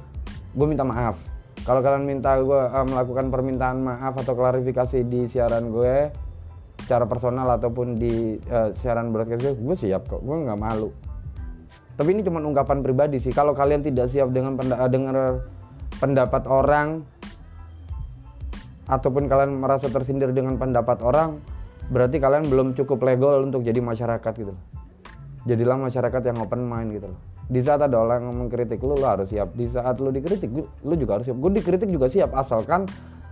gue 0.56 0.66
minta 0.66 0.84
maaf. 0.84 1.20
Kalau 1.66 1.84
kalian 1.84 2.08
minta 2.08 2.38
gue 2.40 2.60
uh, 2.64 2.86
melakukan 2.86 3.28
permintaan 3.28 3.84
maaf 3.84 4.16
atau 4.16 4.32
klarifikasi 4.32 5.04
di 5.04 5.28
siaran 5.28 5.68
gue 5.68 6.08
secara 6.80 7.04
personal 7.04 7.44
ataupun 7.52 8.00
di 8.00 8.40
uh, 8.48 8.72
siaran 8.80 9.12
broadcast 9.12 9.44
gue, 9.44 9.52
gue 9.54 9.76
siap 9.76 10.08
kok. 10.08 10.24
Gue 10.24 10.36
nggak 10.48 10.56
malu. 10.56 10.88
Tapi 11.98 12.14
ini 12.14 12.22
cuma 12.22 12.38
ungkapan 12.40 12.80
pribadi 12.80 13.18
sih. 13.18 13.34
Kalau 13.34 13.52
kalian 13.52 13.82
tidak 13.82 14.08
siap 14.14 14.30
dengan 14.30 14.54
penda 14.54 14.78
eh, 14.78 14.88
dengar 14.88 15.42
pendapat 15.98 16.46
orang 16.46 17.02
ataupun 18.88 19.28
kalian 19.28 19.60
merasa 19.60 19.90
tersindir 19.92 20.32
dengan 20.32 20.56
pendapat 20.56 21.04
orang 21.04 21.36
berarti 21.92 22.16
kalian 22.20 22.48
belum 22.48 22.68
cukup 22.72 23.00
legal 23.04 23.44
untuk 23.44 23.60
jadi 23.64 23.80
masyarakat 23.80 24.32
gitu 24.36 24.56
jadilah 25.46 25.76
masyarakat 25.78 26.22
yang 26.32 26.38
open 26.42 26.66
mind 26.66 26.98
gitu 26.98 27.06
loh. 27.12 27.20
Di 27.48 27.60
saat 27.64 27.80
ada 27.80 27.96
orang 27.96 28.28
yang 28.28 28.36
mengkritik 28.44 28.80
lu, 28.84 28.92
lu 28.92 29.06
harus 29.06 29.28
siap. 29.32 29.54
Di 29.56 29.70
saat 29.72 29.96
lu 30.02 30.12
dikritik 30.12 30.50
lu 30.84 30.94
juga 30.98 31.20
harus 31.20 31.30
siap. 31.30 31.38
Gue 31.38 31.52
dikritik 31.54 31.88
juga 31.88 32.10
siap 32.10 32.34
asalkan 32.34 32.84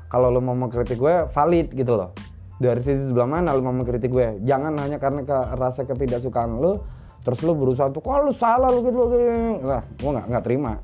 kalau 0.08 0.30
lu 0.30 0.40
mau 0.40 0.56
mengkritik 0.56 0.96
gue 0.96 1.28
valid 1.32 1.72
gitu 1.74 1.98
loh. 1.98 2.14
Dari 2.56 2.80
sisi 2.80 3.12
sebelah 3.12 3.28
mana 3.28 3.52
lu 3.52 3.60
mau 3.60 3.74
mengkritik 3.74 4.08
gue? 4.08 4.40
Jangan 4.46 4.72
hanya 4.80 4.96
karena 4.96 5.20
ke, 5.26 5.36
rasa 5.60 5.84
ketidaksukaan 5.84 6.56
lu 6.56 6.80
terus 7.20 7.42
lu 7.42 7.58
berusaha 7.58 7.90
untuk 7.90 8.06
oh 8.06 8.22
lu 8.22 8.32
salah 8.32 8.70
lu 8.70 8.86
gitu, 8.86 9.10
gitu. 9.10 9.66
lah 9.66 9.82
gue 9.82 10.10
nggak 10.14 10.26
nggak 10.30 10.44
terima. 10.46 10.78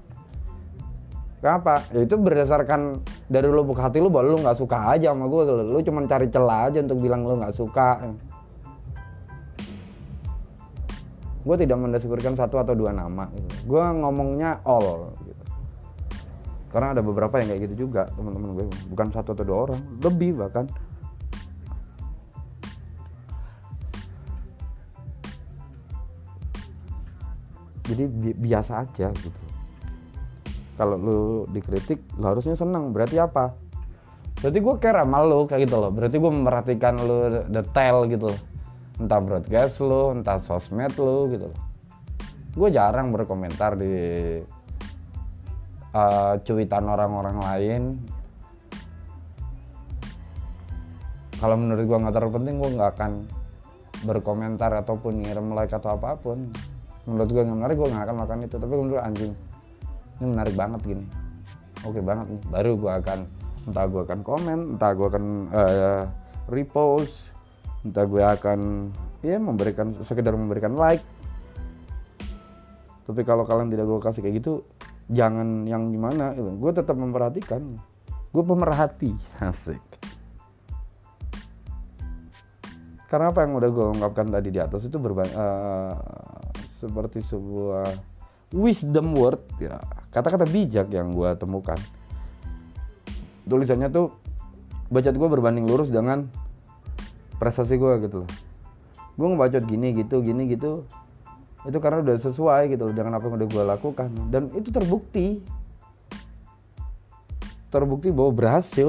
Kenapa? 1.43 1.83
Ya 1.91 2.07
itu 2.07 2.14
berdasarkan 2.19 3.02
dari 3.26 3.50
lu 3.50 3.67
buka 3.67 3.91
hati 3.91 3.99
lu 3.99 4.11
bahwa 4.11 4.35
lu 4.35 4.38
nggak 4.43 4.59
suka 4.59 4.95
aja 4.95 5.11
sama 5.11 5.26
gue, 5.26 5.43
lu 5.71 5.79
cuma 5.83 6.07
cari 6.07 6.26
celah 6.31 6.71
aja 6.71 6.79
untuk 6.83 6.99
bilang 7.02 7.26
lu 7.26 7.38
nggak 7.38 7.55
suka 7.55 8.14
gue 11.43 11.57
tidak 11.59 11.79
mendeskripsikan 11.79 12.39
satu 12.39 12.63
atau 12.63 12.75
dua 12.79 12.95
nama 12.95 13.27
gitu. 13.35 13.75
gue 13.75 13.85
ngomongnya 13.99 14.63
all 14.63 15.11
gitu. 15.27 15.45
karena 16.71 16.95
ada 16.95 17.03
beberapa 17.03 17.35
yang 17.43 17.51
kayak 17.51 17.63
gitu 17.69 17.75
juga 17.85 18.09
teman-teman 18.17 18.57
gue. 18.57 18.65
Bukan 18.89 19.13
satu 19.13 19.37
atau 19.37 19.45
dua 19.45 19.59
orang 19.69 19.81
lebih 20.01 20.41
bahkan. 20.41 20.65
Jadi 27.85 28.09
bi 28.09 28.33
biasa 28.33 28.89
aja 28.89 29.13
gitu. 29.13 29.41
Kalau 30.81 30.97
lu 30.97 31.21
dikritik 31.53 32.01
lu 32.17 32.25
harusnya 32.25 32.57
senang. 32.57 32.89
Berarti 32.89 33.21
apa? 33.21 33.53
Berarti 34.41 34.59
gue 34.65 34.75
care 34.81 35.05
sama 35.05 35.21
lu 35.29 35.45
kayak 35.45 35.69
gitu 35.69 35.77
loh. 35.77 35.93
Berarti 35.93 36.17
gue 36.17 36.33
memperhatikan 36.33 36.95
lu 37.05 37.19
detail 37.53 38.09
gitu 38.09 38.33
loh 38.33 38.51
entah 39.01 39.21
broadcast 39.21 39.81
lo 39.81 40.13
entah 40.13 40.43
sosmed 40.45 40.93
lo 41.01 41.29
gitu 41.33 41.49
gue 42.53 42.69
jarang 42.69 43.09
berkomentar 43.17 43.81
di 43.81 43.97
uh, 45.97 46.35
cuitan 46.45 46.85
orang-orang 46.85 47.37
lain. 47.41 47.83
Kalau 51.41 51.57
menurut 51.59 51.85
gue 51.89 51.99
nggak 51.99 52.15
terlalu 52.15 52.33
penting 52.39 52.55
gue 52.61 52.71
nggak 52.77 52.91
akan 52.95 53.13
berkomentar 54.05 54.71
ataupun 54.85 55.25
ngirim 55.25 55.57
like 55.57 55.73
atau 55.73 55.97
apa 55.97 56.15
pun. 56.21 56.53
Menurut 57.09 57.29
gue 57.33 57.43
nggak 57.43 57.59
menarik 57.59 57.77
gue 57.81 57.89
nggak 57.89 58.05
akan 58.05 58.17
makan 58.21 58.39
itu. 58.47 58.57
Tapi 58.61 58.75
menurut 58.77 59.03
anjing 59.03 59.33
ini 60.21 60.27
menarik 60.29 60.55
banget 60.55 60.81
gini. 60.85 61.05
Oke 61.89 62.05
banget 62.05 62.37
nih. 62.37 62.43
Baru 62.53 62.77
gue 62.79 62.93
akan 62.93 63.19
entah 63.63 63.87
gue 63.89 64.03
akan 64.05 64.21
komen 64.27 64.59
entah 64.77 64.93
gue 64.93 65.07
akan 65.07 65.25
uh, 65.55 66.03
repost 66.51 67.32
entah 67.83 68.07
gue 68.07 68.23
akan 68.23 68.91
ya 69.27 69.39
memberikan 69.39 69.95
sekedar 70.07 70.35
memberikan 70.35 70.75
like. 70.79 71.03
Tapi 73.03 73.21
kalau 73.27 73.43
kalian 73.43 73.71
tidak 73.71 73.91
gue 73.91 73.99
kasih 73.99 74.23
kayak 74.23 74.37
gitu 74.43 74.62
jangan 75.11 75.67
yang 75.67 75.91
gimana. 75.91 76.35
Gue 76.35 76.71
tetap 76.71 76.95
memperhatikan. 76.95 77.79
Gue 78.31 78.45
pemerhati. 78.47 79.12
Asik. 79.43 79.83
Karena 83.11 83.29
apa 83.29 83.45
yang 83.45 83.61
udah 83.61 83.69
gue 83.69 83.87
ungkapkan 83.99 84.33
tadi 84.33 84.49
di 84.49 84.57
atas 84.57 84.89
itu 84.89 84.97
uh, 84.97 85.93
seperti 86.81 87.21
sebuah 87.29 87.85
wisdom 88.57 89.12
word 89.12 89.43
ya. 89.61 89.77
Kata-kata 90.09 90.49
bijak 90.49 90.89
yang 90.89 91.12
gue 91.12 91.29
temukan. 91.37 91.77
Tulisannya 93.45 93.93
tuh 93.93 94.17
bacot 94.89 95.12
gue 95.12 95.29
berbanding 95.29 95.69
lurus 95.69 95.93
dengan 95.93 96.25
prestasi 97.43 97.75
gue 97.75 98.07
gitu. 98.07 98.23
Loh 98.23 98.31
gue 99.13 99.27
ngebacot 99.29 99.65
gini 99.69 99.89
gitu 99.97 100.25
gini 100.25 100.49
gitu. 100.49 100.89
Itu 101.63 101.79
karena 101.79 102.03
udah 102.03 102.17
sesuai 102.19 102.75
gitu 102.75 102.91
loh 102.91 102.95
dengan 102.97 103.21
apa 103.21 103.29
yang 103.29 103.39
udah 103.39 103.49
gue 103.49 103.65
lakukan. 103.65 104.09
Dan 104.33 104.51
itu 104.57 104.73
terbukti. 104.73 105.39
Terbukti 107.71 108.09
bahwa 108.11 108.31
berhasil. 108.35 108.89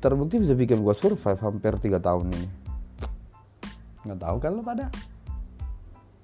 Terbukti 0.00 0.40
bisa 0.40 0.54
bikin 0.56 0.80
gue 0.80 0.94
survive 0.96 1.40
hampir 1.40 1.72
tiga 1.82 1.98
tahun 2.00 2.32
ini. 2.32 2.48
Nggak 4.08 4.20
tahu 4.22 4.36
kan 4.40 4.50
lo 4.56 4.62
pada? 4.64 4.86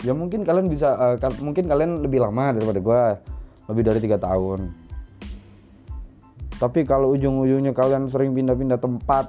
Ya 0.05 0.13
mungkin 0.13 0.45
kalian 0.45 0.69
bisa 0.71 0.93
uh, 0.93 1.17
ka 1.17 1.33
mungkin 1.41 1.67
kalian 1.67 2.05
lebih 2.05 2.21
lama 2.21 2.53
daripada 2.53 2.81
gue 2.81 3.03
lebih 3.73 3.83
dari 3.83 4.01
tiga 4.01 4.21
tahun 4.21 4.86
tapi 6.57 6.89
kalau 6.89 7.13
ujung-ujungnya 7.13 7.77
kalian 7.77 8.09
sering 8.09 8.33
pindah-pindah 8.33 8.81
tempat 8.81 9.29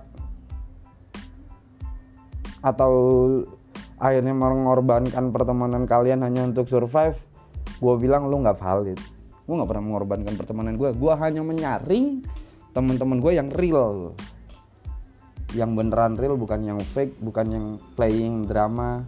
atau 2.63 2.91
akhirnya 4.00 4.31
mengorbankan 4.31 5.36
pertemanan 5.36 5.84
kalian 5.84 6.24
hanya 6.24 6.48
untuk 6.48 6.72
survive 6.72 7.19
gue 7.77 7.93
bilang 8.00 8.31
lu 8.31 8.39
nggak 8.41 8.57
valid. 8.57 9.00
Gue 9.43 9.55
nggak 9.55 9.69
pernah 9.69 9.86
mengorbankan 9.86 10.34
pertemanan 10.39 10.74
gue 10.79 10.89
gue 10.96 11.13
hanya 11.19 11.43
menyaring 11.43 12.24
teman-teman 12.72 13.19
gue 13.19 13.31
yang 13.36 13.50
real. 13.51 14.15
Yang 15.51 15.72
beneran 15.75 16.13
real 16.15 16.36
bukan 16.39 16.60
yang 16.63 16.79
fake 16.79 17.19
bukan 17.19 17.46
yang 17.51 17.65
playing 18.00 18.48
drama. 18.48 19.03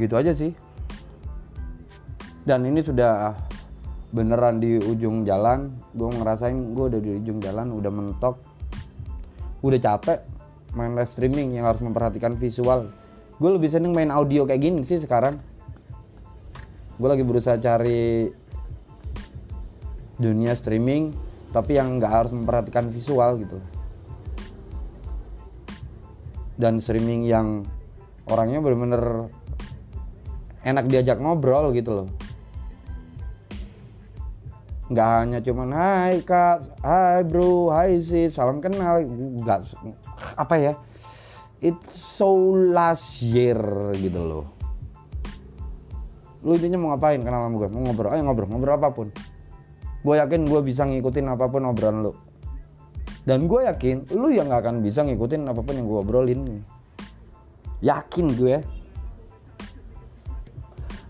Gitu 0.00 0.14
aja 0.16 0.32
sih 0.32 0.63
dan 2.44 2.60
ini 2.68 2.84
sudah 2.84 3.32
beneran 4.12 4.60
di 4.60 4.76
ujung 4.76 5.24
jalan. 5.24 5.72
Gue 5.96 6.12
ngerasain 6.12 6.76
gue 6.76 6.84
udah 6.92 7.00
di 7.00 7.10
ujung 7.18 7.40
jalan 7.40 7.72
udah 7.72 7.90
mentok. 7.92 8.36
Udah 9.64 9.80
capek 9.80 10.20
main 10.76 10.92
live 10.92 11.08
streaming 11.08 11.56
yang 11.56 11.64
harus 11.64 11.80
memperhatikan 11.80 12.36
visual. 12.36 12.92
Gue 13.40 13.50
lebih 13.50 13.72
seneng 13.72 13.96
main 13.96 14.12
audio 14.12 14.44
kayak 14.44 14.60
gini 14.60 14.80
sih 14.84 15.00
sekarang. 15.00 15.40
Gue 17.00 17.08
lagi 17.10 17.24
berusaha 17.24 17.56
cari 17.58 18.28
dunia 20.20 20.54
streaming 20.54 21.10
tapi 21.50 21.74
yang 21.80 21.98
nggak 21.98 22.12
harus 22.12 22.32
memperhatikan 22.36 22.92
visual 22.92 23.40
gitu. 23.40 23.58
Dan 26.54 26.78
streaming 26.78 27.26
yang 27.26 27.66
orangnya 28.30 28.62
bener-bener 28.62 29.32
enak 30.62 30.86
diajak 30.86 31.18
ngobrol 31.18 31.74
gitu 31.74 32.04
loh 32.04 32.08
nggak 34.92 35.08
hanya 35.20 35.38
cuman 35.40 35.70
hai 35.72 36.20
kak. 36.20 36.80
Hai 36.84 37.24
bro. 37.24 37.72
Hai 37.72 38.04
sis. 38.04 38.36
Salam 38.36 38.60
kenal. 38.60 39.04
Nggak 39.40 39.72
apa 40.36 40.54
ya? 40.60 40.72
It's 41.64 41.96
so 41.96 42.52
last 42.52 43.24
year 43.24 43.56
gitu 43.96 44.20
loh. 44.20 44.44
Lu 46.44 46.52
intinya 46.60 46.76
mau 46.76 46.88
ngapain? 46.92 47.24
Kenal 47.24 47.48
sama 47.48 47.56
gue? 47.56 47.68
Mau 47.72 47.80
ngobrol? 47.88 48.12
Ayo 48.12 48.22
ngobrol. 48.28 48.48
Ngobrol 48.52 48.76
apa 48.76 48.88
pun. 48.92 49.08
Gue 50.04 50.20
yakin 50.20 50.44
gue 50.44 50.60
bisa 50.60 50.84
ngikutin 50.84 51.24
apa 51.32 51.48
pun 51.48 51.64
obrolan 51.64 52.04
lu. 52.04 52.12
Dan 53.24 53.48
gue 53.48 53.64
yakin 53.64 54.12
lu 54.12 54.28
yang 54.28 54.52
gak 54.52 54.68
akan 54.68 54.84
bisa 54.84 55.00
ngikutin 55.00 55.48
apa 55.48 55.64
pun 55.64 55.80
yang 55.80 55.88
gue 55.88 55.98
obrolin. 56.04 56.40
Yakin 57.80 58.26
gue 58.36 58.56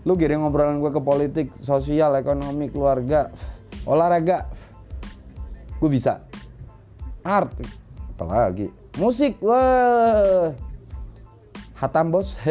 lu 0.05 0.13
kirim 0.13 0.45
ngobrolan 0.45 0.77
gue 0.77 0.93
ke 0.93 1.01
politik 1.01 1.47
sosial 1.65 2.13
ekonomi 2.13 2.69
keluarga 2.69 3.33
olahraga. 3.85 4.49
Gue 5.79 5.89
bisa. 5.89 6.21
Art. 7.21 7.53
Apalagi 8.17 8.69
musik. 8.97 9.37
Wah. 9.41 10.51
Hatam 11.77 12.11
bos. 12.11 12.35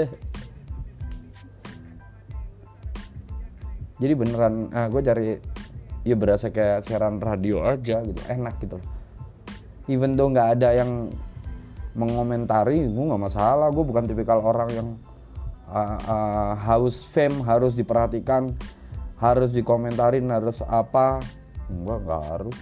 Jadi 4.03 4.13
beneran 4.19 4.75
ah 4.75 4.91
gue 4.91 5.01
cari 5.07 5.39
ya 6.05 6.19
berasa 6.19 6.51
kayak 6.51 6.87
siaran 6.87 7.23
radio 7.23 7.63
aja 7.63 8.03
gitu. 8.03 8.21
Enak 8.31 8.59
gitu. 8.63 8.79
Even 9.91 10.17
though 10.17 10.33
nggak 10.33 10.59
ada 10.61 10.75
yang 10.75 11.13
mengomentari 11.95 12.83
gue 12.85 13.05
nggak 13.05 13.23
masalah. 13.23 13.71
Gue 13.71 13.87
bukan 13.87 14.05
tipikal 14.05 14.43
orang 14.43 14.69
yang 14.75 14.89
uh, 15.71 15.99
uh, 16.05 16.53
haus 16.59 17.07
fame 17.15 17.41
harus 17.47 17.73
diperhatikan 17.79 18.53
harus 19.25 19.49
dikomentarin 19.57 20.29
harus 20.29 20.61
apa? 20.69 21.25
Enggak 21.73 21.99
nggak 22.05 22.23
harus. 22.29 22.57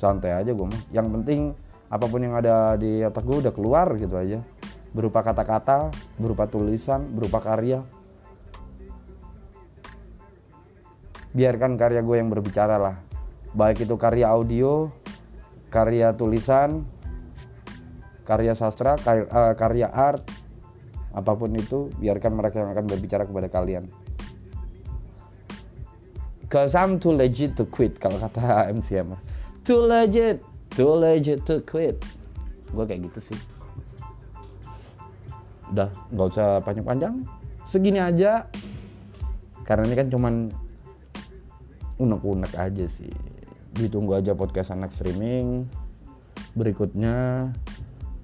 Santai 0.00 0.32
aja 0.32 0.50
gue 0.56 0.66
mah. 0.66 0.82
Yang 0.88 1.08
penting 1.20 1.40
apa 1.92 2.08
pun 2.08 2.24
yang 2.24 2.32
ada 2.32 2.80
di 2.80 3.04
otak 3.04 3.28
gue 3.28 3.44
udah 3.44 3.52
keluar 3.52 3.92
gitu 4.00 4.16
aja. 4.16 4.40
Berupa 4.96 5.20
kata-kata 5.20 5.92
berupa 6.16 6.48
tulisan 6.48 7.04
berupa 7.12 7.44
karya. 7.44 7.84
Biarkan 11.36 11.76
karya 11.76 12.00
gue 12.00 12.16
yang 12.16 12.32
berbicara 12.32 12.80
lah. 12.80 12.96
Baik 13.52 13.84
itu 13.84 13.94
karya 14.00 14.32
audio 14.32 14.88
karya 15.72 16.12
tulisan 16.12 16.84
karya 18.28 18.52
sastra 18.52 19.00
eh, 19.08 19.54
karya 19.56 19.88
art 19.88 20.24
apa 21.12 21.32
pun 21.36 21.52
itu 21.52 21.92
biarkan 22.00 22.32
mereka 22.32 22.64
yang 22.64 22.72
akan 22.72 22.84
berbicara 22.88 23.28
kepada 23.28 23.48
kalian. 23.52 23.84
Cause 26.52 26.76
I'm 26.76 27.00
too 27.00 27.16
legit 27.16 27.56
to 27.56 27.64
quit 27.64 27.96
kalau 27.96 28.20
kata 28.20 28.40
MCM 28.76 29.16
too 29.62 29.86
legit 29.86 30.42
too 30.74 30.92
legit 30.98 31.44
to 31.46 31.62
quit. 31.64 31.96
Gue 32.72 32.84
kayak 32.84 33.08
gitu 33.08 33.20
sih. 33.32 33.38
Udah 35.72 35.88
nggak 36.12 36.28
usah 36.36 36.60
panjang-panjang. 36.60 37.24
Segini 37.70 38.00
aja. 38.02 38.48
Karena 39.64 39.88
ini 39.88 39.96
kan 39.96 40.08
cuman 40.10 40.34
unek-unek 41.96 42.52
aja 42.58 42.84
sih. 42.90 43.12
Ditunggu 43.72 44.18
aja 44.20 44.36
podcast 44.36 44.74
anak 44.74 44.92
streaming 44.92 45.64
berikutnya. 46.52 47.48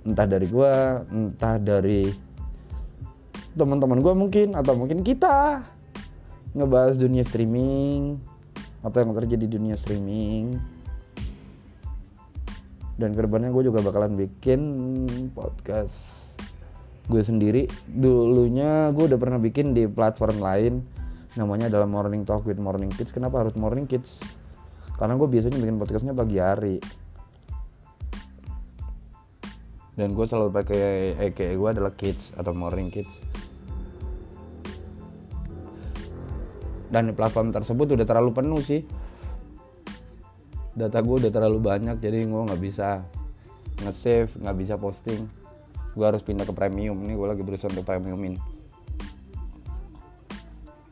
Entah 0.04 0.26
dari 0.28 0.46
gua 0.48 1.04
entah 1.08 1.56
dari 1.60 2.27
teman-teman 3.58 3.98
gua 3.98 4.14
mungkin 4.14 4.54
atau 4.54 4.78
mungkin 4.78 5.02
kita 5.02 5.66
ngebahas 6.54 6.96
dunia 6.96 7.26
streaming 7.26 8.16
apa 8.82 9.02
yang 9.02 9.14
terjadi 9.14 9.44
di 9.46 9.50
dunia 9.58 9.76
streaming. 9.76 10.58
Dan 12.98 13.14
ke 13.14 13.20
depannya 13.22 13.54
gue 13.54 13.70
juga 13.70 13.78
bakalan 13.78 14.18
bikin 14.18 14.60
podcast 15.30 15.94
gue 17.06 17.22
sendiri. 17.22 17.70
Dulunya 17.86 18.90
gue 18.90 19.06
udah 19.06 19.18
pernah 19.18 19.38
bikin 19.38 19.70
di 19.70 19.86
platform 19.86 20.42
lain 20.42 20.82
namanya 21.38 21.70
adalah 21.70 21.86
Morning 21.86 22.26
Talk 22.26 22.42
with 22.42 22.58
Morning 22.58 22.90
Kids. 22.90 23.14
Kenapa 23.14 23.46
harus 23.46 23.54
Morning 23.54 23.86
Kids? 23.86 24.18
Karena 24.98 25.14
gue 25.14 25.30
biasanya 25.30 25.62
bikin 25.62 25.78
podcastnya 25.78 26.10
pagi 26.10 26.42
hari. 26.42 26.82
Dan 29.94 30.14
gue 30.14 30.26
selalu 30.26 30.50
pakai 30.50 31.14
EKE 31.18 31.54
gue 31.54 31.68
adalah 31.70 31.94
Kids 31.94 32.34
atau 32.34 32.50
Morning 32.50 32.90
Kids 32.90 33.10
dan 36.88 37.12
platform 37.12 37.52
tersebut 37.52 37.96
udah 37.96 38.06
terlalu 38.08 38.30
penuh 38.32 38.60
sih. 38.64 38.80
Data 40.72 41.02
gue 41.02 41.16
udah 41.26 41.32
terlalu 41.32 41.58
banyak 41.58 41.96
jadi 42.00 42.24
gue 42.24 42.42
nggak 42.48 42.62
bisa 42.62 43.02
nge-save 43.84 44.32
nggak 44.40 44.56
bisa 44.56 44.74
posting. 44.80 45.28
Gue 45.92 46.06
harus 46.06 46.24
pindah 46.24 46.46
ke 46.48 46.54
premium. 46.54 46.96
Ini 47.04 47.12
gue 47.12 47.28
lagi 47.28 47.42
berusaha 47.44 47.68
untuk 47.68 47.84
premiumin. 47.84 48.38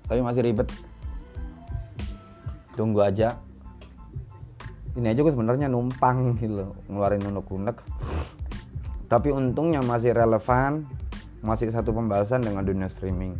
Tapi 0.07 0.21
masih 0.21 0.43
ribet. 0.45 0.69
Tunggu 2.77 3.01
aja. 3.01 3.41
Ini 4.97 5.13
aja 5.13 5.21
gue 5.21 5.33
sebenarnya 5.33 5.69
numpang 5.69 6.37
gitu 6.41 6.77
ngeluarin 6.93 7.25
unek-unek. 7.25 7.77
Tapi 9.07 9.29
untungnya 9.31 9.81
masih 9.87 10.13
relevan 10.13 10.83
masih 11.47 11.71
satu 11.71 11.95
pembahasan 11.95 12.43
dengan 12.43 12.67
dunia 12.67 12.91
streaming 12.91 13.39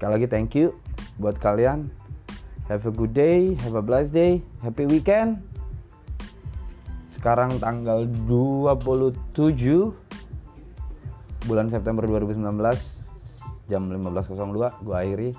sekali 0.00 0.16
lagi 0.16 0.32
thank 0.32 0.56
you 0.56 0.72
buat 1.20 1.36
kalian. 1.36 1.92
Have 2.72 2.88
a 2.88 2.94
good 2.94 3.12
day 3.12 3.52
have 3.60 3.76
a 3.76 3.84
blessed 3.84 4.16
day 4.16 4.40
happy 4.64 4.88
weekend. 4.88 5.44
Sekarang 7.20 7.52
tanggal 7.60 8.08
27 8.24 9.44
bulan 11.44 11.68
September 11.68 12.08
2019 12.08 13.68
jam 13.68 13.92
15.02 13.92 14.88
gue 14.88 14.96
akhiri. 14.96 15.30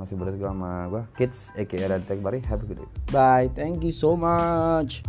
Masih 0.00 0.16
bersama 0.16 0.88
gue 0.88 1.04
Kids 1.20 1.52
aka 1.52 1.76
Radtek 1.84 2.24
Bari. 2.24 2.40
Have 2.48 2.64
a 2.64 2.66
good 2.72 2.80
day. 2.80 2.88
Bye 3.12 3.52
thank 3.52 3.84
you 3.84 3.92
so 3.92 4.16
much 4.16 5.04